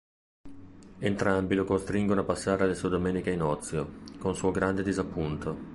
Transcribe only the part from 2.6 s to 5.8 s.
le sue domeniche in ozio, con suo grande disappunto.